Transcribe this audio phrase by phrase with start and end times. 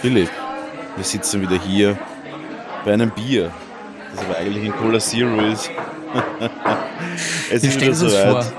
[0.00, 0.30] Philipp,
[0.96, 1.98] wir sitzen wieder hier
[2.84, 3.52] bei einem Bier,
[4.14, 5.70] das aber eigentlich ein Cola Zero ist.
[7.50, 8.52] es Wir ist wieder soweit.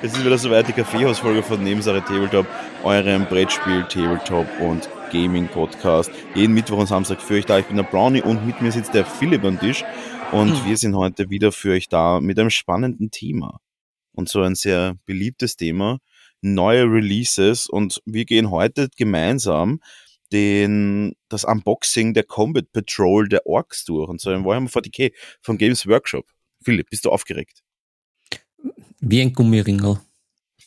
[0.00, 2.46] Es ist wieder soweit, die Kaffeehausfolge von Nebensache Tabletop,
[2.82, 6.10] eurem Brettspiel, Tabletop und Gaming Podcast.
[6.34, 7.58] Jeden Mittwoch und Samstag für euch da.
[7.58, 9.84] Ich bin der Brownie und mit mir sitzt der Philipp am Tisch.
[10.32, 10.66] Und Hm.
[10.66, 13.60] wir sind heute wieder für euch da mit einem spannenden Thema.
[14.12, 15.98] Und so ein sehr beliebtes Thema.
[16.40, 17.66] Neue Releases.
[17.68, 19.80] Und wir gehen heute gemeinsam
[20.32, 24.08] den, das Unboxing der Combat Patrol der Orks durch.
[24.08, 26.26] Und so ein Warhammer 40k vom Games Workshop.
[26.62, 27.62] Philipp, bist du aufgeregt?
[29.00, 30.00] Wie ein Gummiringel.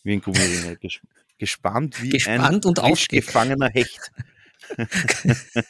[0.03, 0.77] Wie ein Gummiringel.
[0.77, 0.99] Ges
[1.37, 4.11] gespannt wie Gespannt ein und gefangener Hecht.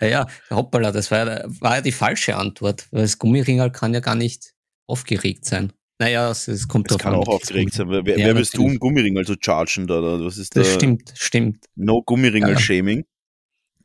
[0.00, 3.98] Ja, hoppala, das war, ja- war ja die falsche Antwort, weil das Gummiringel kann ja
[4.00, 4.54] gar nicht
[4.86, 5.72] aufgeregt sein.
[6.00, 7.90] Naja, es, es kommt drauf kann an, auch welches aufgeregt sein.
[7.90, 9.86] Wer, Ja, wer bist du, um Gummiringel zu chargen?
[9.86, 10.74] Da, oder was ist Das da?
[10.74, 11.64] stimmt, stimmt.
[11.74, 13.04] No Gummiringel-Shaming.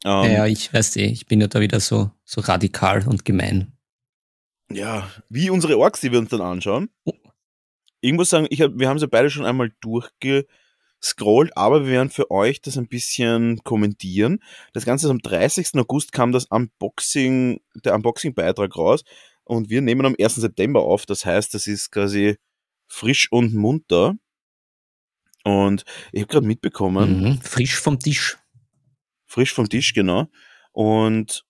[0.04, 3.26] Ja, Ähm, ja, ich weiß eh, ich bin ja da wieder so, so radikal und
[3.26, 3.74] gemein.
[4.72, 6.90] ja, wie unsere Orks, die wir uns dann anschauen.
[7.06, 7.14] Oh.
[8.02, 12.10] Ich muss sagen, ich hab, wir haben sie beide schon einmal durchgescrollt, aber wir werden
[12.10, 14.40] für euch das ein bisschen kommentieren.
[14.74, 15.70] Das Ganze ist am 30.
[15.76, 19.04] August kam das Unboxing, der Unboxing-Beitrag raus
[19.46, 20.36] und wir nehmen am 1.
[20.36, 21.06] September auf.
[21.06, 22.38] Das heißt, das ist quasi
[22.88, 24.16] frisch und munter.
[25.44, 27.42] Und ich habe gerade mitbekommen, Mhm.
[27.42, 28.38] Frisch vom Tisch.
[29.26, 30.28] frisch vom Tisch, genau.
[30.72, 31.44] Und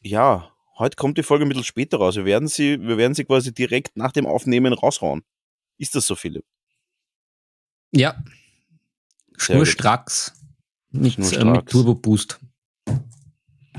[0.00, 2.14] ja, heute kommt die Folge ein bisschen später raus.
[2.16, 5.22] Wir werden sie, wir werden sie quasi direkt nach dem Aufnehmen raushauen.
[5.76, 6.44] Ist das so, Philipp?
[7.92, 8.22] Ja.
[9.36, 10.32] Schnurstracks.
[10.90, 11.44] Mit, äh, Schnurstracks.
[11.64, 12.38] mit Turbo Boost.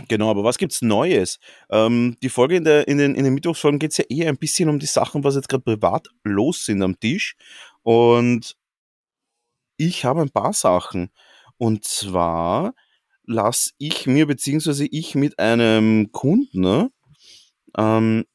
[0.07, 1.39] Genau, aber was gibt's Neues?
[1.69, 4.69] Ähm, die Folge in, der, in den, in den Mittwochsfolgen geht's ja eher ein bisschen
[4.69, 7.35] um die Sachen, was jetzt gerade privat los sind am Tisch.
[7.83, 8.55] Und
[9.77, 11.09] ich habe ein paar Sachen.
[11.57, 12.73] Und zwar
[13.23, 16.91] lasse ich mir, beziehungsweise ich mit einem Kunden, ne,
[17.77, 18.25] ähm,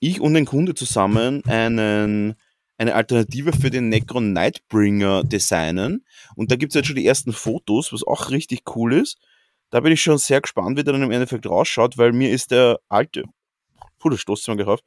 [0.00, 2.34] ich und ein Kunde zusammen einen,
[2.76, 6.04] eine Alternative für den Necron Nightbringer designen.
[6.34, 9.18] Und da gibt's jetzt schon die ersten Fotos, was auch richtig cool ist.
[9.72, 12.50] Da bin ich schon sehr gespannt, wie der dann im Endeffekt rausschaut, weil mir ist
[12.50, 13.24] der alte,
[13.98, 14.80] puh, da stoßt mal drauf,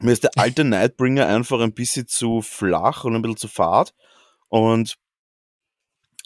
[0.00, 3.94] mir ist der alte Nightbringer einfach ein bisschen zu flach und ein bisschen zu fad.
[4.48, 4.96] Und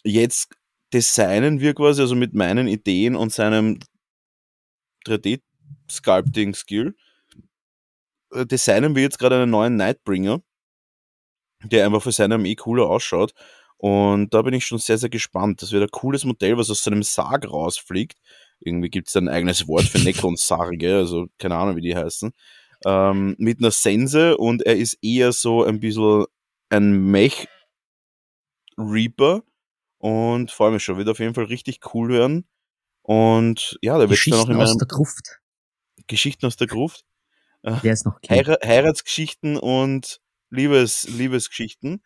[0.03, 0.53] jetzt
[0.91, 3.79] designen wir quasi, also mit meinen Ideen und seinem
[5.05, 6.93] 3D-Sculpting-Skill,
[8.33, 10.41] äh, designen wir jetzt gerade einen neuen Nightbringer,
[11.63, 13.33] der einfach für seine Armee cooler ausschaut.
[13.79, 15.61] Und da bin ich schon sehr, sehr gespannt.
[15.61, 18.19] Das wird ein cooles Modell, was aus seinem Sarg rausfliegt.
[18.59, 22.33] Irgendwie gibt es ein eigenes Wort für Necron-Sarge, also keine Ahnung, wie die heißen.
[22.85, 26.25] Ähm, mit einer Sense und er ist eher so ein bisschen
[26.69, 29.43] ein Mech-Reaper
[29.97, 30.97] und freue mich schon.
[30.97, 32.49] Wird auf jeden Fall richtig cool werden.
[33.01, 35.39] Und ja, da wird dann auch Geschichten in aus der Gruft.
[36.07, 37.05] Geschichten aus der Gruft.
[37.61, 38.19] Wer ist noch.
[38.29, 40.19] Heira Heiratsgeschichten und
[40.49, 42.03] Liebes Liebesgeschichten.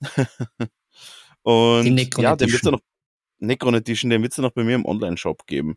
[1.44, 2.72] und Die ja, den dann Edition.
[2.72, 2.80] noch
[3.38, 5.76] Necron Edition, den wird's dann noch bei mir im Online-Shop geben.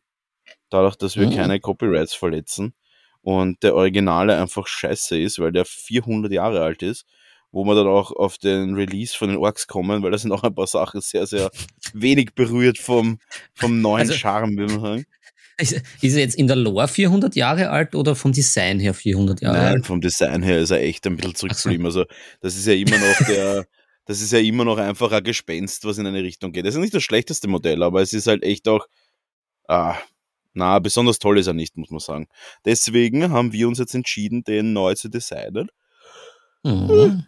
[0.70, 1.36] Dadurch, dass wir Mhm.
[1.36, 2.74] keine Copyrights verletzen
[3.22, 7.06] und der Originale einfach scheiße ist, weil der 400 Jahre alt ist,
[7.52, 10.44] wo wir dann auch auf den Release von den Orks kommen, weil da sind auch
[10.44, 11.50] ein paar Sachen sehr, sehr
[11.94, 13.20] wenig berührt vom,
[13.54, 15.06] vom neuen Also- Charme, will man sagen.
[15.60, 19.42] Ist, ist er jetzt in der Lore 400 Jahre alt oder vom Design her 400
[19.42, 19.88] Jahre Nein, alt?
[19.88, 21.86] vom Design her ist er echt ein bisschen zurückgeblieben.
[21.88, 22.06] Also,
[22.42, 23.66] das ist ja immer noch der,
[24.08, 26.66] das ist ja immer noch einfach ein Gespenst, was in eine Richtung geht.
[26.66, 28.88] Das ist nicht das schlechteste Modell, aber es ist halt echt auch,
[29.68, 29.98] ah,
[30.54, 32.28] na, besonders toll ist er nicht, muss man sagen.
[32.66, 35.70] Deswegen haben wir uns jetzt entschieden, den neu zu designen.
[36.64, 37.26] Mhm.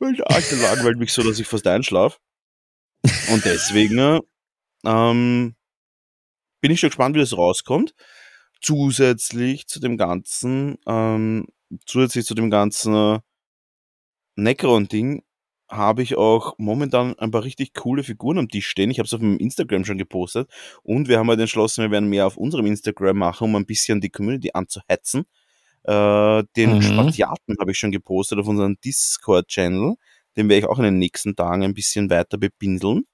[0.00, 2.18] Weil der alte langweilt mich so, dass ich fast einschlaf.
[3.32, 4.20] Und deswegen
[4.84, 5.54] ähm,
[6.60, 7.94] bin ich schon gespannt, wie das rauskommt.
[8.60, 11.46] Zusätzlich zu dem ganzen, ähm,
[11.86, 13.20] zusätzlich zu dem ganzen äh,
[14.36, 15.22] Necron-Ding
[15.68, 18.90] habe ich auch momentan ein paar richtig coole Figuren am Tisch stehen.
[18.90, 20.50] Ich habe es auf meinem Instagram schon gepostet
[20.82, 24.00] und wir haben halt entschlossen, wir werden mehr auf unserem Instagram machen, um ein bisschen
[24.00, 25.24] die Community anzuhetzen.
[25.84, 26.82] Äh, den Mhm.
[26.82, 29.94] Spatiaten habe ich schon gepostet auf unserem Discord-Channel.
[30.36, 33.04] Den werde ich auch in den nächsten Tagen ein bisschen weiter bepinseln.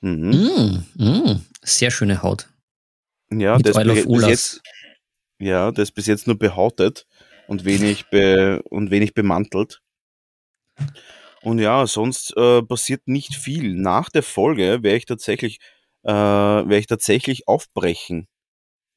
[0.00, 0.84] Mhm.
[0.96, 2.48] Mm, mm, sehr schöne Haut.
[3.30, 4.62] Ja, Mit der ist Oil of bis, jetzt,
[5.38, 7.06] ja, ist bis jetzt nur behautet
[7.46, 9.80] und wenig, be, und wenig bemantelt.
[11.42, 13.74] Und ja, sonst äh, passiert nicht viel.
[13.74, 15.58] Nach der Folge werde ich tatsächlich,
[16.04, 18.28] äh, werde ich tatsächlich aufbrechen.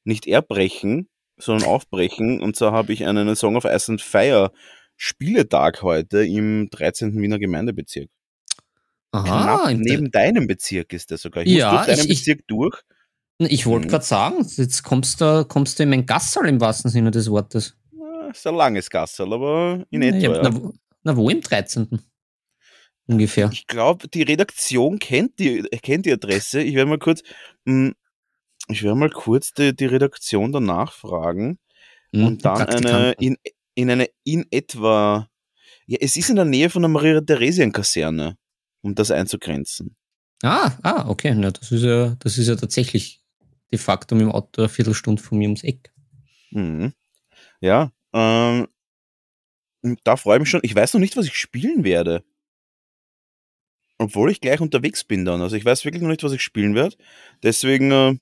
[0.04, 1.08] Nicht erbrechen,
[1.38, 2.40] sondern aufbrechen.
[2.40, 4.52] Und zwar habe ich einen Song of Ice and Fire
[4.96, 7.20] Spieletag heute im 13.
[7.20, 8.08] Wiener Gemeindebezirk.
[9.12, 11.42] Aha, knapp neben deinem Bezirk ist der sogar.
[11.44, 12.80] Ich Ja, muss durch deinen ich- Bezirk durch.
[13.38, 13.90] Ich wollte Mhm.
[13.90, 17.76] gerade sagen, jetzt kommst du, kommst du in mein Gassal im wahrsten Sinne des Wortes.
[17.92, 20.42] Na, Ist ein langes Gassel, aber in Ja, etwa.
[20.42, 20.54] na, Ja.
[20.56, 22.00] wo- na, wo im 13.
[23.06, 23.50] Ungefähr.
[23.52, 26.60] Ich glaube, die Redaktion kennt die, kennt die Adresse.
[26.60, 27.22] Ich werde mal kurz,
[27.64, 27.94] hm,
[28.68, 31.58] ich werde mal kurz die, die Redaktion danach fragen
[32.12, 33.36] Hm, und dann eine in,
[33.74, 35.28] in eine in etwa,
[35.86, 38.36] ja, es ist in der Nähe von der Maria-Theresien-Kaserne,
[38.82, 39.96] um das einzugrenzen.
[40.42, 41.34] Ah, ah, okay.
[41.34, 43.22] Na, das ist ja, das ist ja tatsächlich
[43.72, 45.92] de facto mit dem Auto eine Viertelstunde von mir ums Eck.
[46.50, 46.92] Mhm.
[47.60, 48.68] Ja, ähm,
[50.04, 50.60] da freue ich mich schon.
[50.62, 52.24] Ich weiß noch nicht, was ich spielen werde.
[53.98, 55.40] Obwohl ich gleich unterwegs bin dann.
[55.40, 56.96] Also ich weiß wirklich noch nicht, was ich spielen werde.
[57.42, 58.14] Deswegen äh,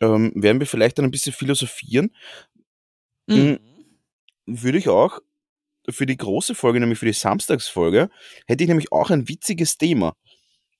[0.00, 2.14] ähm, werden wir vielleicht dann ein bisschen philosophieren.
[3.28, 3.58] Mhm.
[4.46, 5.20] Würde ich auch
[5.88, 8.10] für die große Folge, nämlich für die Samstagsfolge,
[8.46, 10.14] hätte ich nämlich auch ein witziges Thema.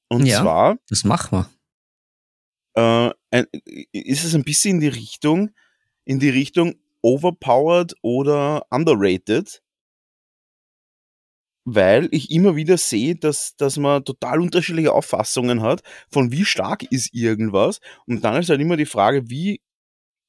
[0.08, 0.42] Und Ja.
[0.42, 1.46] zwar Das machen
[2.76, 3.10] wir.
[3.10, 3.46] äh, ein,
[3.92, 5.50] ist es ein bisschen in die Richtung,
[6.04, 9.62] in die Richtung overpowered oder underrated,
[11.74, 16.84] weil ich immer wieder sehe, dass, dass man total unterschiedliche Auffassungen hat, von wie stark
[16.90, 17.80] ist irgendwas.
[18.06, 19.60] Und dann ist halt immer die Frage, wie,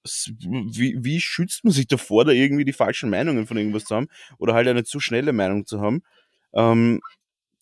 [0.04, 4.08] wie, wie schützt man sich davor, da irgendwie die falschen Meinungen von irgendwas zu haben
[4.40, 6.02] oder halt eine zu schnelle Meinung zu haben.
[6.54, 7.02] Ähm,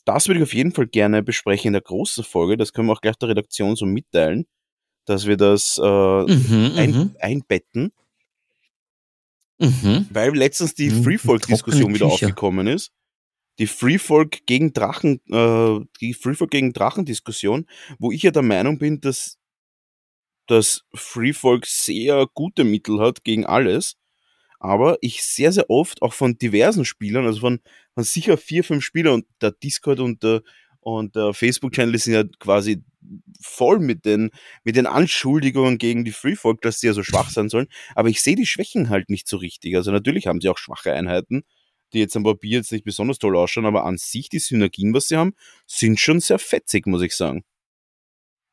[0.05, 2.57] das würde ich auf jeden Fall gerne besprechen in der großen Folge.
[2.57, 4.47] Das können wir auch gleich der Redaktion so mitteilen,
[5.05, 7.91] dass wir das äh, Mhm, ein, mhm, einbetten,
[9.59, 10.07] mhm.
[10.09, 12.91] weil letztens die Mhm, Freefolk-Diskussion trockene wieder aufgekommen ist.
[13.59, 17.67] Die Freefolk gegen Drachen, äh, die Freefolk gegen Drachen-Diskussion,
[17.99, 19.37] wo ich ja der Meinung bin, dass
[20.47, 23.97] das Freefolk sehr gute Mittel hat gegen alles,
[24.59, 27.59] aber ich sehr, sehr oft auch von diversen Spielern, also von,
[27.93, 30.41] von sicher vier, fünf Spielern und der Discord und der,
[30.81, 32.83] und der Facebook-Channel sind ja quasi
[33.41, 34.31] voll mit den,
[34.63, 37.67] mit den Anschuldigungen gegen die Freefolk, dass sie ja so schwach sein sollen.
[37.95, 39.75] Aber ich sehe die Schwächen halt nicht so richtig.
[39.75, 41.43] Also natürlich haben sie auch schwache Einheiten,
[41.93, 45.07] die jetzt am Papier jetzt nicht besonders toll ausschauen, aber an sich die Synergien, was
[45.07, 45.33] sie haben,
[45.65, 47.43] sind schon sehr fetzig, muss ich sagen.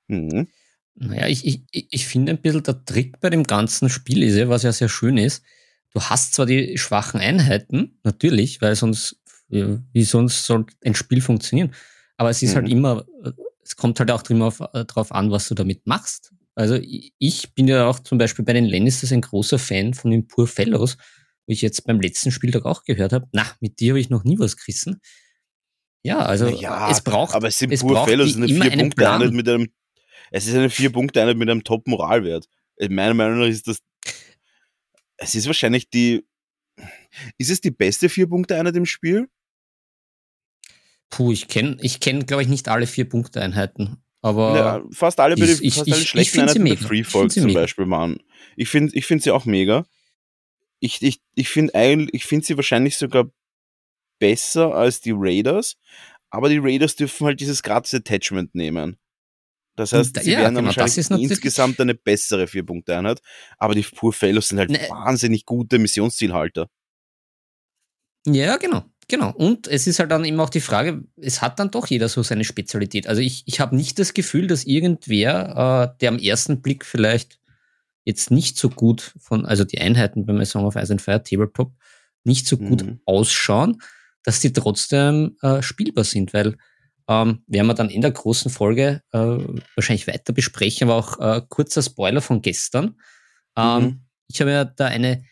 [0.08, 0.48] Mhm.
[0.94, 4.48] Naja, ich, ich, ich finde ein bisschen der Trick bei dem ganzen Spiel ist ja,
[4.48, 5.42] was ja sehr schön ist,
[5.92, 11.74] du hast zwar die schwachen Einheiten, natürlich, weil sonst, wie sonst soll ein Spiel funktionieren,
[12.16, 12.72] aber es ist halt Mhm.
[12.72, 13.32] immer, äh,
[13.62, 16.32] es kommt halt auch immer äh, drauf an, was du damit machst.
[16.54, 20.26] Also ich bin ja auch zum Beispiel bei den Lannisters ein großer Fan von den
[20.26, 20.96] Pur Fellows,
[21.46, 24.24] wo ich jetzt beim letzten Spieltag auch gehört habe, na, mit dir habe ich noch
[24.24, 25.00] nie was gerissen.
[26.02, 28.36] Ja, also Ja, es braucht, aber es sind es pur braucht Fälle, es wie ist
[28.36, 29.10] eine immer vier Punkte.
[29.10, 29.68] Einheit mit einem,
[30.30, 32.46] es ist eine vier Punkte Einheit mit einem Top Moralwert.
[32.76, 33.78] Äh, Meiner Meinung nach ist das,
[35.16, 36.24] es ist wahrscheinlich die,
[37.38, 39.28] ist es die beste vier Punkte Einheit im Spiel?
[41.10, 43.98] Puh, ich kenne, ich kenn, glaube ich, nicht alle vier Punkte-Einheiten.
[44.22, 47.40] Aber Ja, fast alle, bei ich- den, ich- fast ich- alle schlechten Einheiten find sie
[47.40, 47.60] zum mega.
[47.60, 48.18] Beispiel waren.
[48.56, 49.86] Ich finde ich find sie auch mega.
[50.80, 53.30] Ich, ich, ich finde ich finde sie wahrscheinlich sogar
[54.18, 55.76] besser als die Raiders,
[56.30, 58.98] aber die Raiders dürfen halt dieses gratis Attachment nehmen.
[59.76, 63.20] Das heißt, sie ja, werden genau, wahrscheinlich insgesamt eine bessere Vier-Punkte-Einheit,
[63.58, 64.86] aber die Pur Fellows sind halt Ne.
[64.88, 66.68] wahnsinnig gute Missionszielhalter.
[68.26, 69.32] ja, genau, genau.
[69.32, 72.22] Und es ist halt dann immer auch die Frage, es hat dann doch jeder so
[72.22, 73.06] seine Spezialität.
[73.06, 77.38] Also ich, ich habe nicht das Gefühl, dass irgendwer, äh, der am ersten Blick vielleicht
[78.06, 81.72] jetzt nicht so gut von, also die Einheiten beim Song of Ice and Fire Tabletop
[82.24, 83.00] nicht so gut Mhm.
[83.04, 83.82] ausschauen,
[84.22, 86.56] dass die trotzdem äh, spielbar sind, weil
[87.08, 89.18] ähm, werden wir dann in der großen Folge äh,
[89.76, 92.96] wahrscheinlich weiter besprechen, aber auch äh, kurzer Spoiler von gestern.
[93.56, 94.00] Ähm, Mhm.
[94.28, 95.22] Ich habe ja da eine,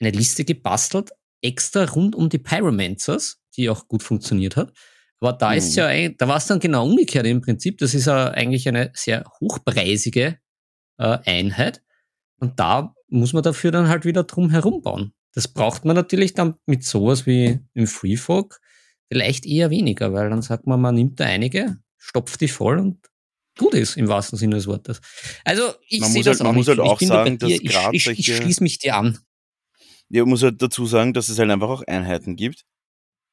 [0.00, 1.10] eine Liste gebastelt,
[1.42, 4.72] extra rund um die Pyromancers, die auch gut funktioniert hat.
[5.18, 5.78] Aber da ist Mhm.
[5.78, 7.78] ja, da war es dann genau umgekehrt im Prinzip.
[7.78, 10.38] Das ist ja eigentlich eine sehr hochpreisige
[10.98, 11.82] äh, Einheit.
[12.38, 15.12] Und da muss man dafür dann halt wieder drum herum bauen.
[15.32, 18.60] Das braucht man natürlich dann mit sowas wie im Freefolk
[19.08, 22.98] vielleicht eher weniger, weil dann sagt man, man nimmt da einige, stopft die voll und
[23.58, 25.00] gut ist im wahrsten Sinne des Wortes.
[25.44, 26.78] Also ich Man sehe muss das halt- man auch muss nicht.
[26.78, 27.50] halt auch ich sagen, dass.
[27.50, 29.18] Ich, ich, ich solche- schließe mich dir an.
[30.08, 32.64] Ja, man muss halt dazu sagen, dass es halt einfach auch Einheiten gibt,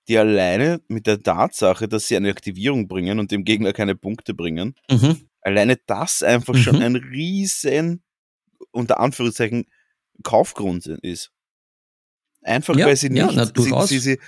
[0.08, 4.34] die alleine mit der Tatsache, dass sie eine Aktivierung bringen und dem Gegner keine Punkte
[4.34, 5.28] bringen, Mhm.
[5.42, 6.82] alleine das einfach schon Mhm.
[6.82, 8.04] ein riesen,
[8.74, 9.66] unter Anführungszeichen,
[10.24, 11.32] Kaufgrund ist.
[12.42, 13.46] Einfach Ja, weil sie ja, nicht, na,
[13.86, 14.20] sie, sie, sie,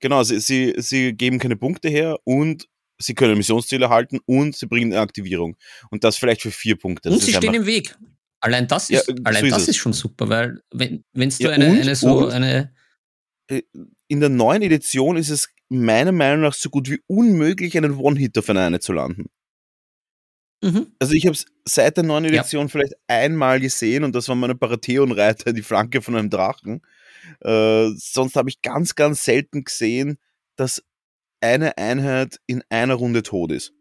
[0.00, 4.66] genau, sie, sie, sie geben keine Punkte her und sie können Missionsziele halten und sie
[4.66, 5.56] bringen eine Aktivierung.
[5.90, 7.08] Und das vielleicht für vier Punkte.
[7.08, 7.96] Das Und sie stehen im Weg.
[8.40, 11.50] Allein das Ja, ist, so allein ist das ist schon super, weil wenn du Ja,
[11.50, 12.72] eine, und- eine so eine
[14.08, 18.38] in der neuen Edition ist es meiner Meinung nach so gut wie unmöglich, einen One-Hit
[18.38, 19.26] auf eine zu landen.
[20.62, 20.88] Mhm.
[20.98, 22.68] Also ich habe es seit der neuen Edition ja.
[22.68, 26.82] vielleicht einmal gesehen und das war meine Paratheon-Reiter, die Flanke von einem Drachen.
[27.40, 30.18] Äh, sonst habe ich ganz, ganz selten gesehen,
[30.56, 30.82] dass
[31.40, 33.72] eine Einheit in einer Runde tot ist.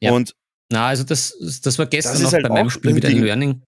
[0.00, 0.12] Ja.
[0.12, 0.34] Und
[0.70, 3.62] Na, also das, das war gestern das noch halt bei meinem Spiel wieder ein Learning.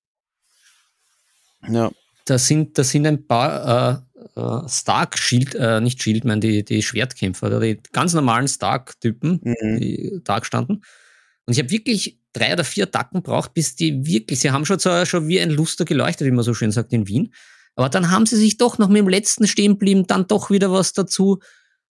[1.67, 1.91] Ja.
[2.27, 4.05] Da sind, da sind ein paar
[4.37, 9.41] äh, äh, Stark Shield, äh, nicht Shieldman, die, die Schwertkämpfer oder die ganz normalen Stark-Typen,
[9.43, 9.81] mhm.
[9.81, 10.85] die da gestanden.
[11.49, 14.79] Und ich habe wirklich drei oder vier Attacken braucht, bis die wirklich, sie haben schon,
[14.79, 17.33] so, schon wie ein Luster geleuchtet, wie man so schön sagt in Wien.
[17.75, 20.71] Aber dann haben sie sich doch noch mit dem letzten stehen geblieben, dann doch wieder
[20.71, 21.39] was dazu.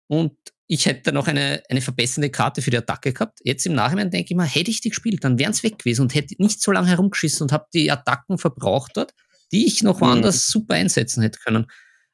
[0.06, 0.34] Und
[0.68, 3.40] ich hätte noch eine, eine verbessernde Karte für die Attacke gehabt.
[3.42, 6.02] Jetzt im Nachhinein denke ich mal, hätte ich die gespielt, dann wären es weg gewesen
[6.02, 9.14] und hätte nicht so lange herumgeschissen und habe die Attacken verbraucht dort,
[9.50, 10.52] die ich noch woanders mhm.
[10.52, 11.66] super einsetzen hätte können.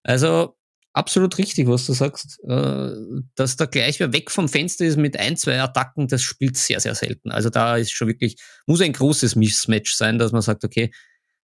[0.05, 0.57] Also
[0.97, 2.41] absolut richtig, was du sagst.
[2.45, 2.91] Äh,
[3.35, 6.81] dass da gleich wer weg vom Fenster ist mit ein, zwei Attacken, das spielt sehr,
[6.81, 7.31] sehr selten.
[7.31, 8.37] Also da ist schon wirklich,
[8.67, 10.93] muss ein großes Mismatch sein, dass man sagt, okay,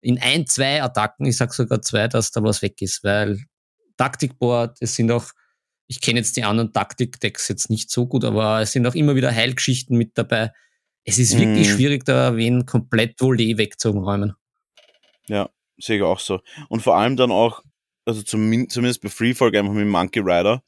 [0.00, 3.40] in ein, zwei Attacken, ich sag sogar zwei, dass da was weg ist, weil
[3.96, 5.32] Taktikboard, es sind auch
[5.88, 9.16] ich kenne jetzt die anderen Taktik-Decks jetzt nicht so gut, aber es sind auch immer
[9.16, 10.52] wieder Heilgeschichten mit dabei.
[11.04, 11.38] Es ist mm.
[11.38, 14.34] wirklich schwierig, da wen komplett Volley wegzuräumen.
[15.28, 16.40] Ja, sehe ich auch so.
[16.68, 17.62] Und vor allem dann auch,
[18.08, 20.62] also zum, zumindest bei Freefall einfach mit Monkey Rider,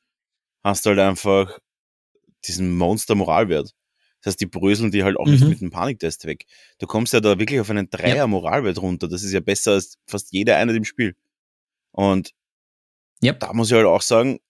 [0.63, 1.59] hast du halt einfach
[2.45, 3.75] diesen Monster-Moralwert.
[4.21, 5.33] Das heißt, die bröseln die halt auch mhm.
[5.33, 6.45] nicht mit dem Paniktest weg.
[6.79, 9.09] Du kommst ja da wirklich auf einen Dreier-Moralwert runter.
[9.09, 11.17] Das ist ja besser als fast jeder eine im Spiel.
[11.93, 12.35] Und
[13.25, 13.41] yep.
[13.41, 14.41] da muss ich halt auch sagen,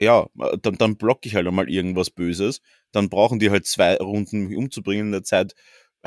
[0.00, 0.26] ja,
[0.62, 2.62] dann, dann blocke ich halt einmal irgendwas Böses.
[2.90, 5.08] Dann brauchen die halt zwei Runden, mich umzubringen.
[5.08, 5.54] In der Zeit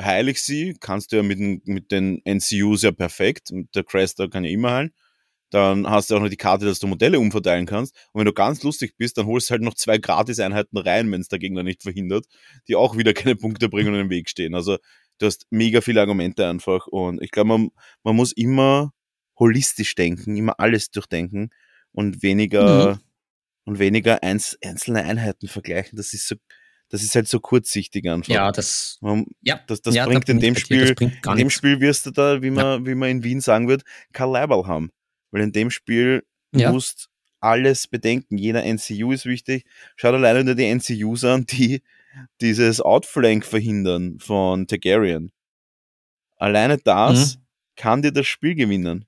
[0.00, 0.76] heile ich sie.
[0.80, 3.52] Kannst du ja mit den, mit den NCUs ja perfekt.
[3.52, 4.94] Mit der Cresta kann ja immer heilen.
[5.50, 7.94] Dann hast du auch noch die Karte, dass du Modelle umverteilen kannst.
[8.12, 11.20] Und wenn du ganz lustig bist, dann holst du halt noch zwei Gratis-Einheiten rein, wenn
[11.20, 12.26] es der Gegner nicht verhindert,
[12.66, 14.54] die auch wieder keine Punkte bringen und im Weg stehen.
[14.54, 14.78] Also
[15.18, 16.86] du hast mega viele Argumente einfach.
[16.86, 17.68] Und ich glaube, man,
[18.02, 18.92] man muss immer
[19.38, 21.50] holistisch denken, immer alles durchdenken
[21.92, 23.00] und weniger mhm
[23.64, 25.96] und weniger eins, einzelne Einheiten vergleichen.
[25.96, 26.36] Das ist so,
[26.88, 28.32] das ist halt so kurzsichtig einfach.
[28.32, 28.98] Ja, das,
[29.40, 32.42] ja, das, das ja, bringt da in dem Spiel, in dem Spiel wirst du da,
[32.42, 32.86] wie man, ja.
[32.86, 33.82] wie man in Wien sagen wird,
[34.12, 34.90] kein Leiberl haben.
[35.34, 36.22] Weil in dem Spiel
[36.54, 36.70] ja.
[36.70, 37.08] musst
[37.40, 38.38] alles bedenken.
[38.38, 39.64] Jeder NCU ist wichtig.
[39.96, 41.82] Schaut alleine nur die NCUs an, die
[42.40, 45.32] dieses Outflank verhindern von Targaryen.
[46.36, 47.40] Alleine das mhm.
[47.74, 49.06] kann dir das Spiel gewinnen.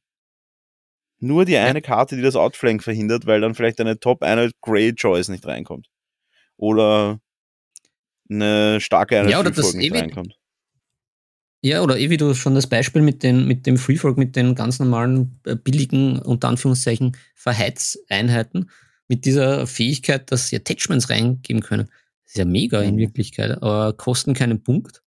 [1.21, 4.93] Nur die eine Karte, die das Outflank verhindert, weil dann vielleicht eine Top eine Grey
[4.95, 5.89] Choice nicht reinkommt.
[6.57, 7.21] Oder
[8.29, 10.37] eine starke eine ja, oder das nicht reinkommt.
[11.63, 14.55] Ja, oder eh wie du schon das Beispiel mit, den, mit dem Freefolk, mit den
[14.55, 18.71] ganz normalen, äh, billigen, unter Anführungszeichen, Verheizeinheiten,
[19.09, 21.89] mit dieser Fähigkeit, dass sie Attachments reingeben können.
[22.25, 22.89] Das ist ja mega mhm.
[22.89, 25.03] in Wirklichkeit, aber kosten keinen Punkt.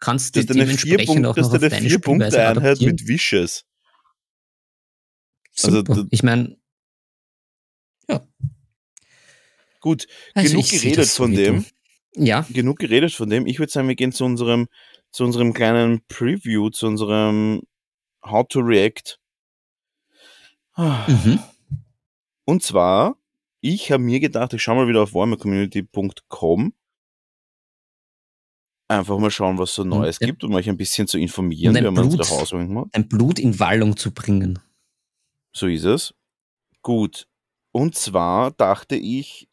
[0.00, 3.64] Kannst du dementsprechend Punkt, auch noch auf deine Spielweise mit Wishes.
[5.62, 6.56] Also, ich meine,
[8.08, 8.26] ja.
[9.80, 11.64] Gut, also genug geredet von dem.
[12.16, 12.46] Ja.
[12.50, 13.46] Genug geredet von dem.
[13.46, 14.68] Ich würde sagen, wir gehen zu unserem,
[15.14, 17.62] zu unserem kleinen Preview, zu unserem
[18.24, 19.20] How to React.
[20.76, 21.38] Mhm.
[22.44, 23.16] Und zwar,
[23.60, 26.74] ich habe mir gedacht, ich schaue mal wieder auf warmercommunity.com.
[28.88, 31.76] Einfach mal schauen, was so Neues und, gibt, um euch ein bisschen zu informieren.
[31.76, 32.88] Wir haben Blut, unsere Hausübung gemacht.
[32.92, 34.58] Ein Blut in Wallung zu bringen.
[35.52, 36.12] So ist es.
[36.82, 37.28] Gut.
[37.70, 39.48] Und zwar dachte ich,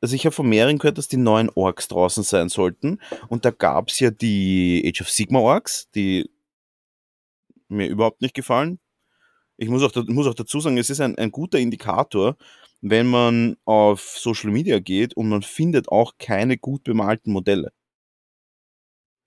[0.00, 3.00] also ich habe von mehreren gehört, dass die neuen Orks draußen sein sollten.
[3.28, 6.30] Und da gab es ja die Age of Sigma Orks, die
[7.68, 8.78] mir überhaupt nicht gefallen.
[9.56, 12.36] Ich muss auch, muss auch dazu sagen, es ist ein, ein guter Indikator,
[12.80, 17.72] wenn man auf Social Media geht und man findet auch keine gut bemalten Modelle.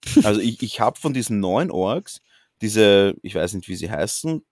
[0.24, 2.22] Also ich, ich habe von diesen neuen Orks
[2.60, 4.44] diese, ich weiß nicht, wie sie heißen,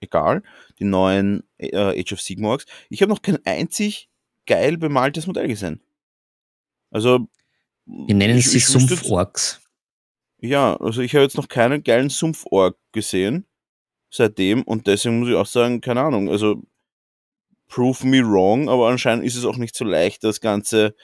[0.00, 0.42] egal,
[0.78, 4.09] die neuen äh, Age of Sigmar Ich habe noch kein einzig
[4.50, 5.80] geil bemaltes Modell gesehen.
[6.90, 7.28] Also.
[7.86, 9.60] Wir nennen ich, sie Sumpforks.
[10.38, 13.46] Ja, also ich habe jetzt noch keinen geilen Sumpfork gesehen
[14.10, 16.62] seitdem und deswegen muss ich auch sagen, keine Ahnung, also
[17.68, 20.96] prove me wrong, aber anscheinend ist es auch nicht so leicht, das Ganze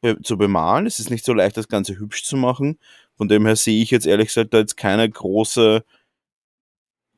[0.00, 0.86] be zu bemalen.
[0.86, 2.78] Es ist nicht so leicht, das Ganze hübsch zu machen.
[3.16, 5.84] Von dem her sehe ich jetzt ehrlich gesagt da jetzt keine große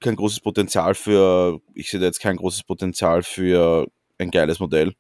[0.00, 3.86] kein großes Potenzial für, ich sehe da jetzt kein großes Potenzial für
[4.18, 4.94] ein geiles Modell.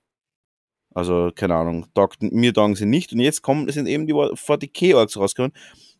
[0.92, 3.12] Also, keine Ahnung, taugt, mir taugen sie nicht.
[3.12, 5.52] Und jetzt kommen, sind eben die 40k-Orks rausgekommen.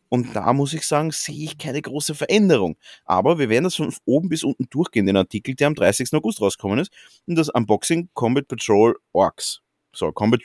[0.09, 2.75] Und da muss ich sagen, sehe ich keine große Veränderung.
[3.05, 6.13] Aber wir werden das von oben bis unten durchgehen, den Artikel, der am 30.
[6.13, 6.91] August rausgekommen ist.
[7.27, 9.61] Und das Unboxing Combat Patrol Orks.
[9.93, 10.41] so, Combat,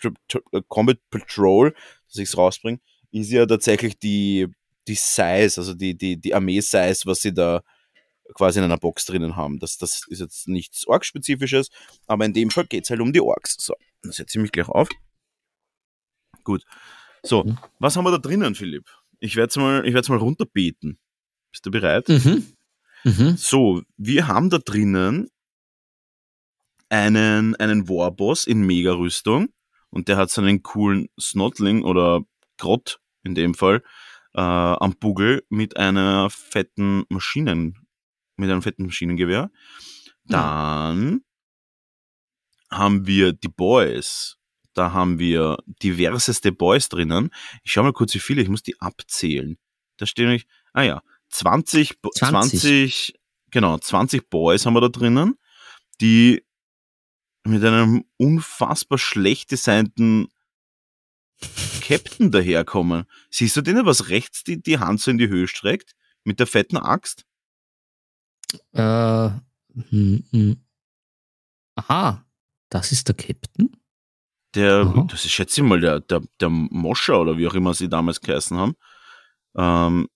[0.69, 1.75] Combat Patrol,
[2.07, 2.79] dass ich es rausbringe,
[3.11, 4.47] ist ja tatsächlich die,
[4.87, 7.63] die Size, also die, die, die Armee-Size, was sie da
[8.35, 9.59] quasi in einer Box drinnen haben.
[9.59, 11.71] Das, das ist jetzt nichts Orks-spezifisches,
[12.07, 13.57] aber in dem Fall geht es halt um die Orks.
[13.59, 13.75] So,
[14.07, 14.89] dann setze ich mich gleich auf.
[16.45, 16.65] Gut.
[17.23, 17.59] So, mhm.
[17.79, 18.89] was haben wir da drinnen, Philipp?
[19.19, 20.99] Ich werde es mal, mal runterbeten.
[21.51, 22.09] Bist du bereit?
[22.09, 22.47] Mhm.
[23.05, 23.37] Mhm.
[23.37, 25.29] So, wir haben da drinnen
[26.89, 29.49] einen, einen Warboss in Mega-Rüstung
[29.91, 32.23] und der hat seinen coolen Snotling oder
[32.59, 33.83] Grott in dem Fall
[34.35, 37.87] äh, am Bugel mit einer fetten Maschinen,
[38.37, 39.51] mit einem fetten Maschinengewehr.
[40.25, 41.23] Dann.
[42.71, 44.37] Haben wir die Boys.
[44.75, 47.31] Da haben wir diverseste Boys drinnen.
[47.63, 49.57] Ich schau mal kurz, wie viele, ich muss die abzählen.
[49.97, 53.21] Da stehen nämlich, ah ja, 20, 20, 20,
[53.51, 55.39] genau, 20 Boys haben wir da drinnen,
[56.01, 56.45] die
[57.45, 60.29] mit einem unfassbar schlecht designten
[61.81, 63.05] Captain daherkommen.
[63.31, 65.95] Siehst du denen, was rechts die, die Hand so in die Höhe streckt?
[66.25, 67.25] Mit der fetten Axt?
[68.73, 69.31] Äh,
[69.91, 70.57] hm, hm.
[71.77, 72.26] Aha,
[72.71, 73.77] das ist der Captain?
[74.55, 75.07] Der, Aha.
[75.11, 78.21] das ist, schätze ich mal, der, der, der Moscher oder wie auch immer sie damals
[78.21, 78.75] geheißen haben.
[79.57, 80.09] Ähm,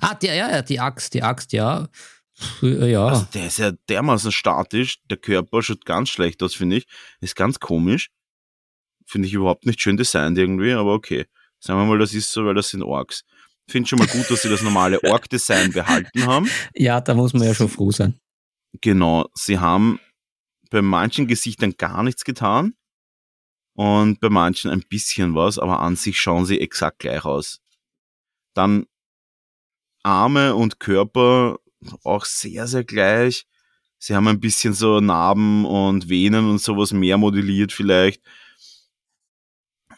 [0.00, 1.88] ah, der, ja, ja, die Axt, die Axt, ja.
[2.60, 3.06] Ja.
[3.06, 6.86] Also der ist ja dermaßen statisch, der Körper schaut ganz schlecht aus, finde ich.
[7.20, 8.10] Ist ganz komisch.
[9.06, 11.26] Finde ich überhaupt nicht schön designt irgendwie, aber okay.
[11.60, 13.22] Sagen wir mal, das ist so, weil das sind Orks.
[13.68, 16.50] Finde schon mal gut, dass sie das normale Ork-Design behalten haben.
[16.74, 18.18] Ja, da muss man ja schon froh sein.
[18.80, 20.00] Genau, sie haben
[20.74, 22.74] bei manchen Gesichtern gar nichts getan
[23.74, 27.60] und bei manchen ein bisschen was, aber an sich schauen sie exakt gleich aus.
[28.54, 28.86] Dann
[30.02, 31.60] Arme und Körper
[32.02, 33.46] auch sehr, sehr gleich.
[33.98, 38.20] Sie haben ein bisschen so Narben und Venen und sowas mehr modelliert vielleicht.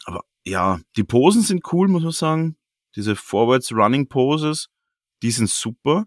[0.05, 2.57] Aber ja, die Posen sind cool, muss man sagen.
[2.95, 4.69] Diese Forwards Running Poses,
[5.23, 6.05] die sind super.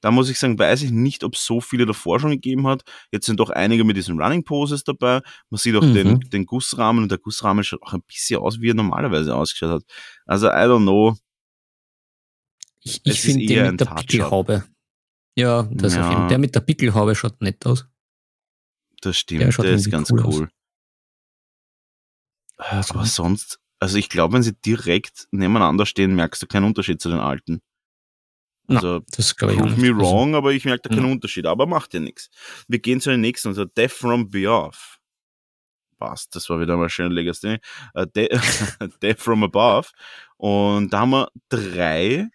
[0.00, 2.82] Da muss ich sagen, weiß ich nicht, ob es so viele davor schon gegeben hat.
[3.10, 5.20] Jetzt sind doch einige mit diesen Running Poses dabei.
[5.50, 5.94] Man sieht auch mhm.
[5.94, 9.70] den, den Gussrahmen und der Gussrahmen schaut auch ein bisschen aus, wie er normalerweise ausgeschaut
[9.70, 9.82] hat.
[10.26, 11.16] Also, I don't know.
[12.80, 14.64] Ich, ich finde den mit der Pickelhaube.
[15.34, 16.06] Ja, das ja.
[16.06, 16.28] auf jeden.
[16.28, 17.86] Der mit der Pickelhaube schaut nett aus.
[19.00, 20.24] Das stimmt, der, der ist ganz cool.
[20.24, 20.50] cool.
[22.56, 27.10] Aber sonst, also ich glaube, wenn sie direkt nebeneinander stehen, merkst du keinen Unterschied zu
[27.10, 27.60] den alten.
[28.68, 31.12] Also, das prove me wrong, aber ich merke da keinen ja.
[31.12, 31.46] Unterschied.
[31.46, 32.30] Aber macht ja nichts.
[32.68, 34.76] Wir gehen zu den nächsten, also Death from Beyond.
[35.98, 37.58] Passt, das war wieder mal schön Legacy.
[37.96, 38.28] Uh, De
[39.02, 39.88] Death from Above.
[40.36, 42.28] Und da haben wir drei,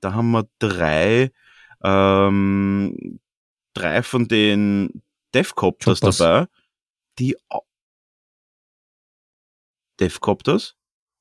[0.00, 1.30] da haben wir drei
[1.82, 3.20] ähm,
[3.74, 5.02] drei von den
[5.34, 6.46] Devcopters dabei,
[7.18, 7.36] die
[10.00, 10.76] Devcopters?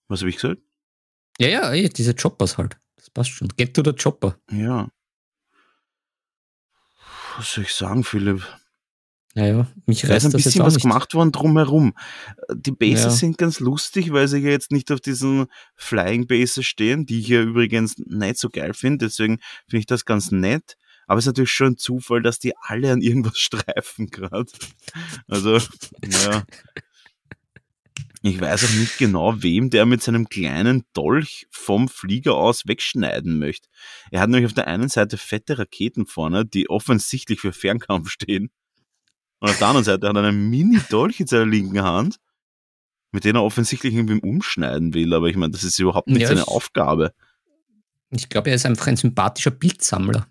[0.08, 0.62] Was habe ich gesagt?
[1.38, 2.78] Ja, ja, eh, diese Choppers halt.
[3.00, 3.48] Das passt schon.
[3.56, 4.38] Get to the Chopper.
[4.52, 4.90] Ja.
[7.38, 8.46] Was soll ich sagen, Philipp?
[9.36, 11.94] Naja, mich reißt da ist ein bisschen was gemacht worden drumherum.
[12.54, 13.10] Die Bases ja.
[13.12, 17.30] sind ganz lustig, weil sie ja jetzt nicht auf diesen Flying Bases stehen, die ich
[17.30, 19.06] ja übrigens nicht so geil finde.
[19.06, 20.76] Deswegen finde ich das ganz nett.
[21.08, 24.52] Aber es ist natürlich schon ein Zufall, dass die alle an irgendwas streifen gerade.
[25.28, 25.58] Also,
[26.04, 26.44] ja.
[28.22, 33.40] Ich weiß auch nicht genau, wem der mit seinem kleinen Dolch vom Flieger aus wegschneiden
[33.40, 33.70] möchte.
[34.12, 38.50] Er hat nämlich auf der einen Seite fette Raketen vorne, die offensichtlich für Fernkampf stehen.
[39.40, 42.18] Und auf der anderen Seite hat er einen Mini-Dolch in seiner linken Hand,
[43.14, 45.14] mit dem er offensichtlich irgendwie umschneiden will.
[45.14, 47.14] Aber ich meine, das ist überhaupt nicht ja, seine ich, Aufgabe.
[48.10, 50.28] Ich glaube, er ist einfach ein sympathischer Bildsammler,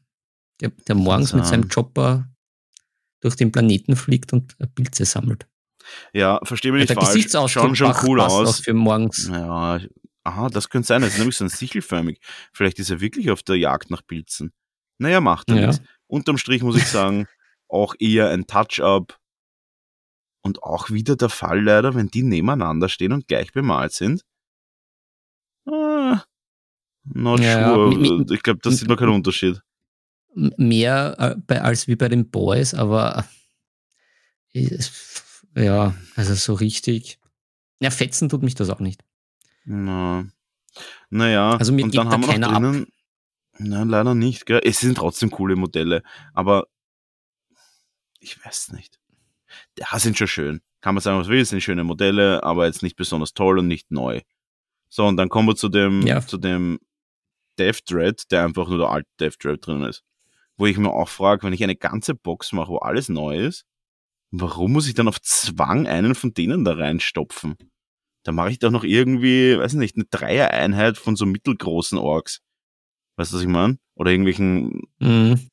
[0.61, 2.29] der, der morgens mit seinem Chopper
[3.21, 5.48] durch den Planeten fliegt und Pilze sammelt.
[6.13, 7.53] Ja, verstehe mich nicht ja, falsch.
[7.53, 8.61] Schauen schon cool aus.
[8.61, 9.29] Für morgens.
[9.29, 9.81] Ja,
[10.25, 11.03] aha, das könnte sein.
[11.03, 12.21] Das ist nämlich so ein sichelförmig.
[12.53, 14.53] Vielleicht ist er wirklich auf der Jagd nach Pilzen.
[14.99, 15.67] Naja, macht er ja.
[15.69, 15.83] nichts.
[16.07, 17.27] Unterm Strich muss ich sagen,
[17.69, 19.19] auch eher ein Touch-up.
[20.43, 24.23] Und auch wieder der Fall leider, wenn die nebeneinander stehen und gleich bemalt sind.
[25.67, 26.23] Ah,
[27.05, 27.97] not ja, sure.
[27.97, 29.61] Mit, ich glaube, das sieht man keinen Unterschied.
[30.35, 33.27] Mehr äh, als wie bei den Boys, aber
[34.53, 34.79] äh,
[35.63, 37.19] ja, also so richtig.
[37.81, 39.05] Ja, fetzen tut mich das auch nicht.
[39.65, 40.27] Na,
[41.11, 42.83] naja, also mir und dann haben wir noch drinnen.
[42.85, 42.89] Ab.
[43.59, 44.47] Nein, leider nicht.
[44.47, 44.61] Gell?
[44.65, 46.67] Es sind trotzdem coole Modelle, aber
[48.21, 48.99] ich weiß nicht.
[49.79, 50.61] Ja, sind schon schön.
[50.81, 53.91] Kann man sagen, was will, sind schöne Modelle, aber jetzt nicht besonders toll und nicht
[53.91, 54.21] neu.
[54.89, 56.21] So, und dann kommen wir zu dem, ja.
[56.21, 56.79] zu dem
[57.59, 60.05] Death Dread, der einfach nur der alte Death Dread drin ist.
[60.57, 63.65] Wo ich mir auch frage, wenn ich eine ganze Box mache, wo alles neu ist,
[64.31, 67.57] warum muss ich dann auf Zwang einen von denen da reinstopfen?
[68.25, 72.41] Da mache ich doch noch irgendwie, weiß nicht, eine Dreier-Einheit von so mittelgroßen Orks.
[73.17, 73.79] Weißt du, was ich meine?
[73.95, 75.49] Oder irgendwelchen, Mhm.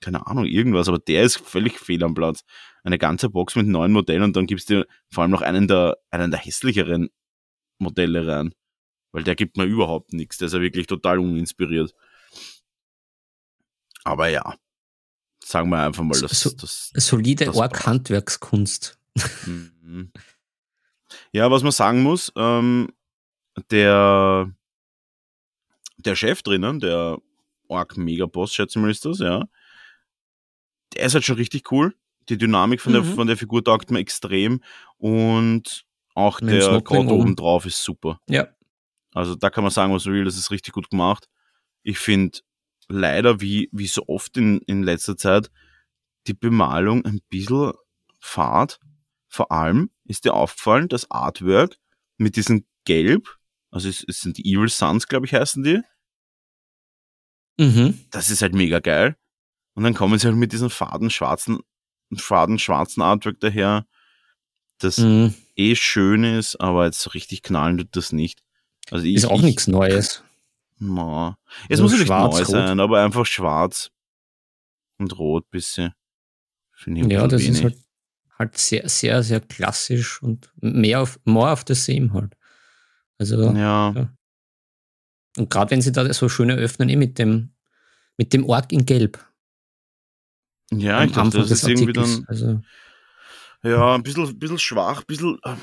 [0.00, 2.44] keine Ahnung, irgendwas, aber der ist völlig fehl am Platz.
[2.82, 5.96] Eine ganze Box mit neun Modellen und dann gibst du vor allem noch einen der,
[6.10, 7.08] einen der hässlicheren
[7.78, 8.54] Modelle rein.
[9.12, 10.38] Weil der gibt mir überhaupt nichts.
[10.38, 11.94] Der ist ja wirklich total uninspiriert.
[14.04, 14.54] Aber ja,
[15.44, 16.90] sagen wir einfach mal, dass So- das.
[16.94, 18.98] Solide Das Ork-Handwerkskunst.
[19.46, 20.12] Mhm.
[21.32, 22.88] Ja, was man sagen muss, ähm,
[23.70, 24.50] der,
[25.98, 27.18] der Chef drinnen, der
[27.68, 29.44] Ork Megaboss, schätze ich mal ist das, ja.
[30.94, 31.94] Der ist halt schon richtig cool.
[32.28, 33.14] Die Dynamik von, der, Mhm.
[33.14, 34.60] von der Figur taugt mir extrem
[34.96, 38.20] und auch Mit der Gott oben drauf ist super.
[38.28, 38.48] Ja.
[39.12, 41.28] Also da kann man sagen, was man will, das ist richtig gut gemacht.
[41.82, 42.38] Ich finde
[42.88, 45.50] leider, wie, wie so oft in, in letzter Zeit,
[46.26, 47.72] die Bemalung ein bisschen
[48.20, 48.78] fad.
[49.28, 51.76] Vor allem ist dir aufgefallen, das Artwork
[52.16, 53.28] mit diesem Gelb,
[53.70, 55.80] also es, es sind die Evil Suns, glaube ich, heißen die.
[57.58, 58.00] Mhm.
[58.10, 59.16] Das ist halt mega geil.
[59.74, 61.60] Und dann kommen sie halt mit diesem faden schwarzen,
[62.16, 63.86] faden schwarzen Artwork daher,
[64.78, 65.34] das Mhm.
[65.56, 68.42] eh schön ist, aber jetzt so richtig knallen tut das nicht.
[68.90, 70.23] Also ich, Ist auch ich, nichts Neues.
[70.86, 73.90] Na, es Also muss nicht schwarz, neu sein, aber einfach schwarz
[74.98, 75.94] und rot bisschen.
[76.72, 77.76] Finde ich Ja, das bisschen ist wenig.
[77.76, 82.36] halt, halt sehr, sehr, sehr klassisch und mehr auf, more of the same halt.
[83.18, 84.12] Also, ja, ja.
[85.38, 87.54] und gerade wenn sie da so schön eröffnen, eh mit dem,
[88.18, 89.24] mit dem Ork in Gelb.
[90.72, 92.60] ja, am ich dachte, das ist irgendwie dann, Also,
[93.62, 95.56] ja, ein bisschen, ein bisschen schwach, ein bisschen, äh,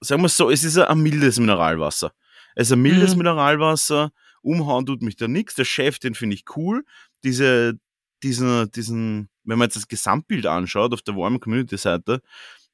[0.00, 2.12] sagen wir es so, es ist ein mildes Mineralwasser.
[2.56, 3.18] Ein mildes Mhm.
[3.18, 4.12] Mineralwasser,
[4.42, 5.54] umhauen tut mich da nichts.
[5.54, 6.84] Der Chef, den finde ich cool.
[7.24, 7.78] Diese,
[8.22, 12.22] diesen, diesen, wenn man jetzt das Gesamtbild anschaut auf der Warm Community Seite,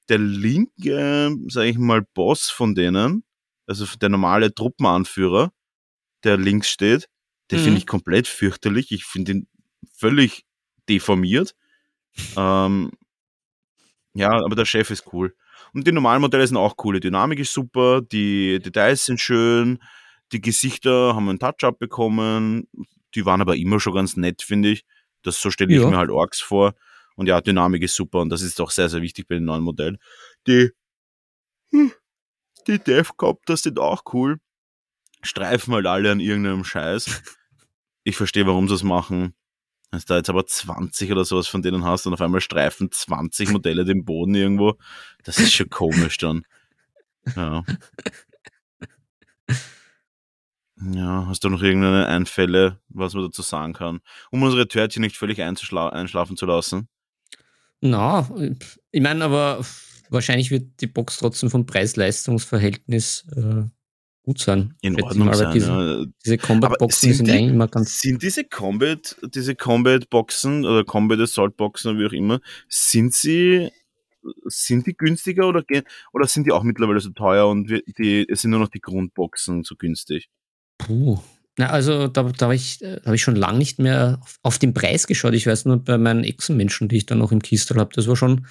[0.09, 3.25] der linke, sage ich mal, Boss von denen,
[3.67, 5.53] also der normale Truppenanführer,
[6.25, 7.09] der links steht,
[7.51, 7.65] den Mhm.
[7.65, 8.93] finde ich komplett fürchterlich.
[8.93, 9.47] Ich finde ihn
[9.95, 10.45] völlig
[10.89, 11.55] deformiert.
[12.37, 12.91] Ähm,
[14.15, 15.35] ja, aber der Chef ist cool.
[15.75, 16.95] Und die normalen Modelle sind auch cool.
[16.95, 19.79] Die Dynamik ist super, die Details sind schön,
[20.33, 22.69] die Gesichter haben einen Touch-up bekommen.
[23.15, 24.85] Die waren aber immer schon ganz nett, finde ich.
[25.23, 25.89] Das so stelle ich Ja.
[25.89, 26.75] mir halt Orks vor.
[27.17, 29.63] Und ja, Dynamik ist super und das ist auch sehr, sehr wichtig bei den neuen
[29.63, 29.99] Modellen.
[30.47, 30.71] Die,
[31.71, 31.93] hm,
[32.67, 34.39] die Deathcopters sind auch cool.
[35.23, 37.23] Streifen halt alle an irgendeinem Scheiß.
[38.05, 39.35] Ich verstehe, warum sie es machen.
[39.91, 42.91] Wenn du da jetzt aber 20 oder sowas von denen hast und auf einmal streifen
[42.91, 44.75] 20 Modelle den Boden irgendwo,
[45.25, 46.45] das ist schon komisch dann.
[47.37, 47.65] Ja.
[50.81, 55.17] Ja, hast du noch irgendeine Einfälle, was man dazu sagen kann, um unsere Törtchen nicht
[55.17, 56.89] völlig einschlafen zu lassen?
[57.81, 58.29] na,
[58.91, 59.65] ich meine, aber
[60.11, 63.65] wahrscheinlich wird die Box trotzdem vom Preis-Leistungs-Verhältnis äh,
[64.29, 64.75] gut sein.
[64.83, 65.53] In Ordnung sein.
[65.53, 66.05] Diese, ja.
[66.25, 68.01] diese Combat-Boxen sind sind die- eigentlich immer ganz.
[68.01, 73.71] Sind diese Combat, diese Combat-Boxen oder Combat Assault-Boxen oder wie auch immer, sind sie,
[74.47, 78.27] sind die günstiger oder, gehen- oder sind die auch mittlerweile so teuer und wir- die,
[78.29, 80.29] es sind nur noch die Grundboxen so günstig?
[80.79, 81.19] Puh.
[81.57, 84.39] Na, also da, da habe ich, äh, da hab ich schon lange nicht mehr auf,
[84.43, 85.35] auf den Preis geschaut.
[85.35, 88.15] Ich weiß nur bei meinen Echsenmenschen, die ich dann noch im Kistel habe, das war
[88.17, 88.47] schon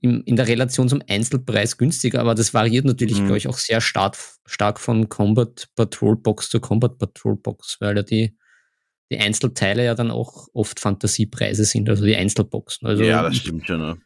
[0.00, 3.24] in der Relation zum Einzelpreis günstiger, aber das variiert natürlich, Mhm.
[3.26, 7.96] glaube ich, auch sehr stark, stark von Combat Patrol Box zu Combat Patrol Box, weil
[7.96, 8.36] ja die,
[9.10, 12.86] die Einzelteile ja dann auch oft Fantasiepreise sind, also die Einzelboxen.
[12.88, 13.80] Also ja, das stimmt schon.
[13.80, 13.96] Ja.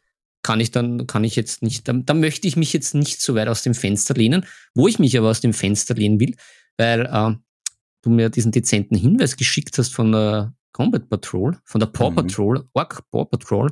[0.43, 3.35] kann ich dann, kann ich jetzt nicht, da, da möchte ich mich jetzt nicht so
[3.35, 6.35] weit aus dem Fenster lehnen, wo ich mich aber aus dem Fenster lehnen will,
[6.77, 7.35] weil äh,
[8.01, 12.15] du mir diesen dezenten Hinweis geschickt hast von der Combat Patrol, von der Paw Mhm.
[12.15, 13.71] Patrol, Orc Paw Patrol,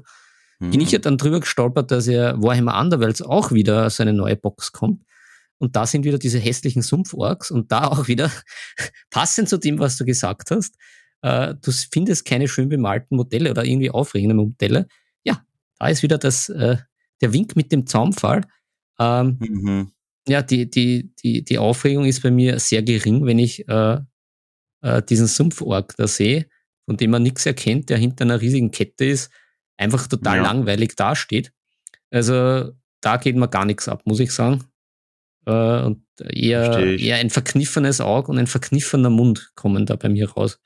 [0.60, 0.72] Mhm.
[0.72, 4.36] bin ich ja dann drüber gestolpert, dass ja Warhammer Underworlds auch wieder so eine neue
[4.36, 5.04] Box kommt.
[5.60, 8.32] Und da sind wieder diese hässlichen Sumpforks und da auch wieder,
[9.10, 10.76] passend zu dem, was du gesagt hast,
[11.22, 14.88] äh, du findest keine schön bemalten Modelle oder irgendwie aufregende Modelle.
[15.24, 15.44] Ja,
[15.80, 16.78] da ist wieder das, äh,
[17.22, 18.42] der Wink mit dem Zaumfall.
[19.00, 19.92] Ähm, Mhm.
[20.28, 24.00] ja, die, die, die, die Aufregung ist bei mir sehr gering, wenn ich äh,
[24.82, 26.48] äh, diesen Sumpfork da sehe,
[26.86, 29.32] von dem man nichts erkennt, der hinter einer riesigen Kette ist,
[29.78, 30.44] einfach total Ja.
[30.44, 31.52] langweilig dasteht.
[32.12, 34.64] Also da geht mir gar nichts ab, muss ich sagen.
[35.46, 40.30] Äh, und eher, eher ein verkniffenes Auge und ein verkniffener Mund kommen da bei mir
[40.32, 40.60] raus.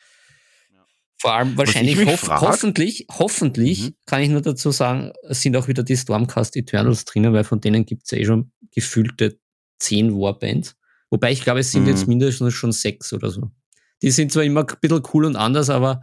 [1.20, 3.96] Vor allem wahrscheinlich, hoff, frag- hoffentlich, hoffentlich Mhm.
[4.08, 7.62] kann ich nur dazu sagen, es sind auch wieder die Stormcast Eternals drinnen, weil von
[7.62, 9.38] denen gibt es ja eh schon gefühlte
[9.78, 10.76] zehn Warbands.
[11.12, 11.90] Wobei ich glaube, es sind Mhm.
[11.90, 13.52] jetzt mindestens schon sechs oder so.
[14.02, 16.02] Die sind zwar immer ein bisschen cool und anders, aber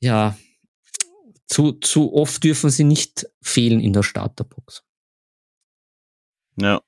[0.00, 0.36] ja,
[1.50, 4.84] zu, zu oft dürfen sie nicht fehlen in der Starterbox.
[6.56, 6.80] Ja.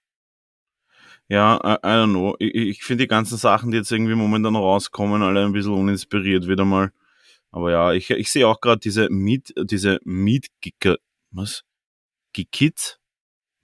[1.29, 2.37] Ja, I, I don't know.
[2.39, 6.47] Ich, ich finde die ganzen Sachen, die jetzt irgendwie momentan rauskommen, alle ein bisschen uninspiriert
[6.47, 6.93] wieder mal.
[7.51, 10.49] Aber ja, ich, ich sehe auch gerade diese Meet, diese Meet
[11.31, 11.65] was?
[12.33, 13.01] Gekit?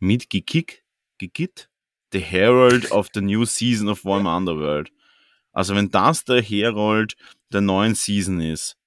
[0.00, 0.84] Meet Gekik?
[1.18, 1.70] Gekit?
[2.12, 4.90] The Herald of the New Season of Warm Underworld.
[5.52, 7.14] Also wenn das der Herald
[7.52, 8.77] der neuen Season ist,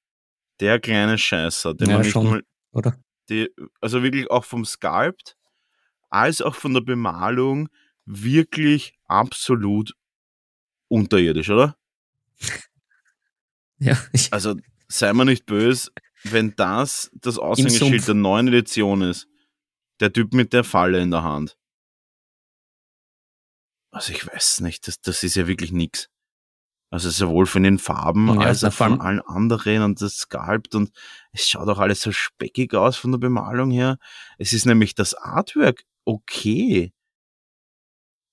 [0.62, 2.30] der kleine Scheißer, den Ja, man schon.
[2.30, 2.98] mal, Oder?
[3.30, 3.50] die,
[3.82, 5.36] also wirklich auch vom Sculpt,
[6.10, 7.70] als auch von der Bemalung
[8.06, 9.94] wirklich absolut
[10.88, 11.76] unterirdisch, oder?
[13.84, 14.56] Ja, ich, Also
[14.90, 15.90] sei mal nicht böse,
[16.24, 19.28] wenn das das Aushängeschild der neuen Edition ist.
[20.00, 21.58] Der Typ mit der Falle in der Hand.
[23.90, 26.10] Also ich weiß nicht, das, das ist ja wirklich nix.
[26.92, 30.92] Also sowohl von den Farben Ja, als auch von allen anderen und das Sculpt und
[31.32, 33.98] es schaut auch alles so speckig aus von der Bemalung her.
[34.38, 36.94] Es ist nämlich das Artwork okay.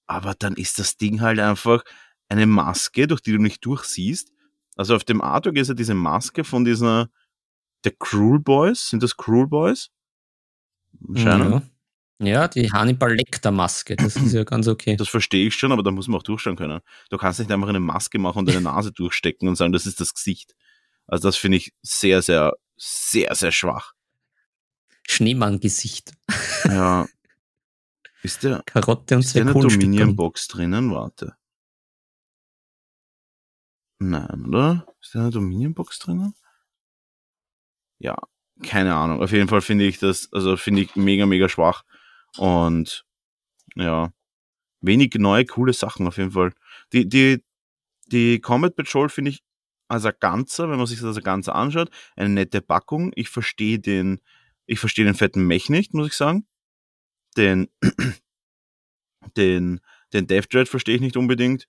[0.09, 1.85] Aber dann ist das Ding halt einfach
[2.29, 4.33] eine Maske, durch die du nicht durchsiehst.
[4.75, 7.09] Also auf dem Artwork ist ja diese Maske von dieser,
[7.85, 8.89] der Cruel Boys.
[8.89, 9.91] Sind das Cruel Boys?
[11.15, 11.53] Scheinen.
[11.53, 11.63] ja.
[12.21, 14.97] Ja, die Hannibal Lecter Maske, das ist ja ganz okay.
[14.97, 16.81] Das verstehe ich schon, aber da muss man auch durchschauen können.
[17.11, 20.01] Du kannst nicht einfach eine Maske machen und deine Nase durchstecken und sagen, das ist
[20.01, 20.55] das Gesicht.
[21.07, 23.95] Also das finde ich sehr, sehr, sehr, sehr schwach.
[25.09, 26.13] Schneemann-Gesicht.
[26.65, 27.07] Ja.
[28.25, 29.85] Ist der, Karotte und ist der eine Kohlstücke.
[29.85, 30.91] Dominion-Box drinnen?
[30.91, 31.37] Warte.
[34.01, 34.87] Nein, oder?
[35.01, 36.35] Ist da eine Dominion-Box drinnen?
[38.01, 38.17] Ja,
[38.65, 39.23] keine Ahnung.
[39.23, 41.85] Auf jeden Fall finde ich das, also finde ich mega, mega schwach.
[42.39, 43.05] Und
[43.77, 44.13] ja,
[44.81, 46.53] wenig neue, coole Sachen auf jeden Fall.
[46.93, 47.45] Die, die,
[48.07, 49.43] die Combat Patrol finde ich
[49.89, 53.13] als ein Ganzer, wenn man sich das als ein Ganzer anschaut, eine nette Packung.
[53.17, 54.21] Ich verstehe den,
[54.67, 56.47] ich verstehe den fetten Mech nicht, muss ich sagen.
[57.37, 57.69] Den,
[59.37, 59.81] den,
[60.13, 61.67] den Death Dread verstehe ich nicht unbedingt.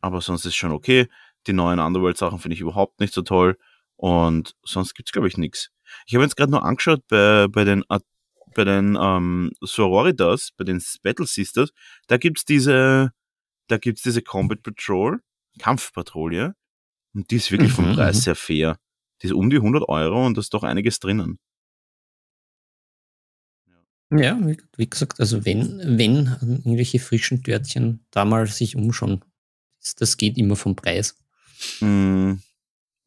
[0.00, 1.08] Aber sonst ist schon okay.
[1.46, 3.58] Die neuen Underworld-Sachen finde ich überhaupt nicht so toll.
[3.96, 5.70] Und sonst gibt's glaube ich, nichts.
[6.06, 8.04] Ich habe jetzt gerade nur angeschaut bei, bei den, At-
[8.56, 11.70] bei den ähm, Sororitas, bei den Battle Sisters,
[12.08, 13.12] da gibt's diese,
[13.68, 15.20] da gibt's diese Combat Patrol,
[15.58, 16.54] Kampfpatrouille.
[17.14, 18.20] Und die ist wirklich vom Mhm, Preis mhm.
[18.20, 18.78] sehr fair.
[19.22, 21.38] Die ist um die 100 Euro und da ist doch einiges drinnen.
[24.10, 24.38] Ja,
[24.76, 29.24] wie, gesagt, also wenn, wenn irgendwelche frischen Törtchen da mal sich umschauen,
[29.80, 31.16] das, das geht immer vom Preis.
[31.80, 32.34] Mm,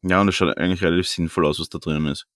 [0.02, 2.26] Ja, und es schaut eigentlich relativ sinnvoll aus, was da drinnen ist.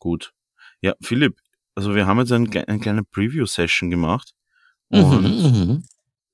[0.00, 0.32] Gut.
[0.80, 1.38] Ja, Philipp,
[1.80, 4.32] also wir haben jetzt ein, eine kleine Preview-Session gemacht.
[4.90, 5.84] Und Mhm,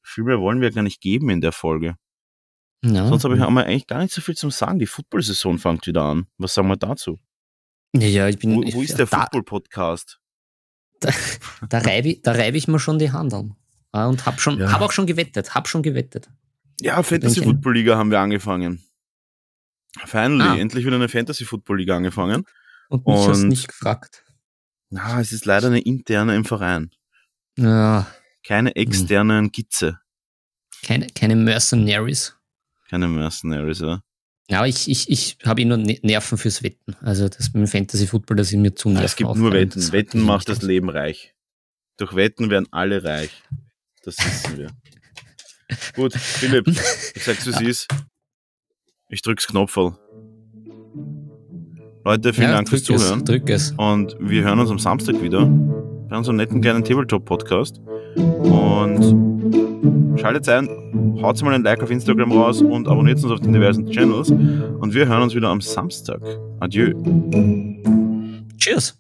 [0.02, 1.94] viel mehr wollen wir gar nicht geben in der Folge.
[2.82, 2.94] mhm.
[2.94, 4.78] Ja, Sonst habe ich haben wir eigentlich gar nicht so viel zum Sagen.
[4.78, 6.26] Die Football-Saison fängt wieder an.
[6.38, 7.20] Was sagen wir dazu?
[7.94, 8.56] ja, ich bin.
[8.56, 10.18] Wo, wo ist der da, Football-Podcast?
[11.00, 11.10] da,
[11.68, 13.54] da reibe ich, reib ich mir schon die Hand an.
[13.92, 14.72] Und hab schon, Ja.
[14.72, 16.28] hab auch schon gewettet, hab schon gewettet.
[16.80, 18.82] Ja, Fantasy-Football-Liga haben wir angefangen.
[20.04, 20.56] Finally, Ah.
[20.58, 22.44] endlich wieder eine Fantasy-Football-Liga angefangen.
[22.88, 24.24] Und mich hast Und- nicht gefragt.
[24.90, 26.90] Na, es ist leider eine interne im Verein.
[27.58, 28.06] Ja,
[28.44, 28.76] Keine Hm.
[28.76, 29.98] externen Gitze.
[30.84, 32.36] keine, keine Mercenaries.
[32.88, 34.02] Keine Mercenaries, ja.
[34.48, 36.94] Ja, ich, ich, ich habe nur Ne- Nerven fürs Wetten.
[37.00, 39.04] Also das mit dem Fantasy Football, das ist mir zu nerven.
[39.04, 39.90] Es gibt nur Wetten.
[39.92, 41.34] Wetten macht das Leben reich.
[41.96, 43.42] Durch Wetten werden alle reich.
[44.04, 44.70] Das wissen wir.
[45.96, 46.68] Gut, Philipp,
[47.14, 47.88] ich sag's wie es ist.
[49.08, 49.98] Ich drück's Knopferl.
[52.06, 53.18] Leute, vielen Dank fürs drück Zuhören.
[53.18, 53.74] Es, drück es.
[53.78, 57.80] Und wir hören uns am Samstag wieder bei unserem netten kleinen Tabletop-Podcast.
[58.14, 60.68] Und schaltet ein,
[61.20, 64.30] haut mal ein Like auf Instagram raus und abonniert uns auf den diversen Channels.
[64.30, 66.20] Und wir hören uns wieder am Samstag.
[66.60, 66.94] Adieu.
[68.56, 68.96] Cheers.